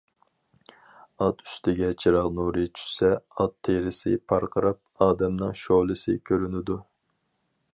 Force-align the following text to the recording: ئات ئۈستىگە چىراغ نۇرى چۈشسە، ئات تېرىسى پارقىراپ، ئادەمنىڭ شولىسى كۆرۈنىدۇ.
ئات 1.25 1.43
ئۈستىگە 1.49 1.89
چىراغ 2.03 2.31
نۇرى 2.39 2.63
چۈشسە، 2.79 3.11
ئات 3.43 3.53
تېرىسى 3.69 4.15
پارقىراپ، 4.33 5.07
ئادەمنىڭ 5.07 5.55
شولىسى 5.65 6.17
كۆرۈنىدۇ. 6.31 6.79